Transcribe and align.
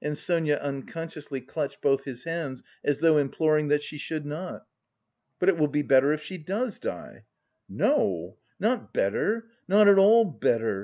And 0.00 0.16
Sonia 0.16 0.54
unconsciously 0.56 1.42
clutched 1.42 1.82
both 1.82 2.04
his 2.04 2.24
hands, 2.24 2.62
as 2.82 3.00
though 3.00 3.18
imploring 3.18 3.68
that 3.68 3.82
she 3.82 3.98
should 3.98 4.24
not. 4.24 4.66
"But 5.38 5.50
it 5.50 5.58
will 5.58 5.68
be 5.68 5.82
better 5.82 6.14
if 6.14 6.22
she 6.22 6.38
does 6.38 6.78
die." 6.78 7.26
"No, 7.68 8.38
not 8.58 8.94
better, 8.94 9.50
not 9.68 9.86
at 9.86 9.98
all 9.98 10.24
better!" 10.24 10.78